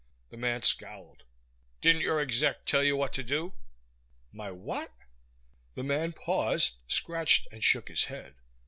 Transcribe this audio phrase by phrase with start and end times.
[0.31, 1.25] The man scowled.
[1.79, 3.53] "Didn't your exec tell you what to do?"
[4.31, 4.91] "My what?"
[5.75, 8.33] The man paused, scratched and shook his head.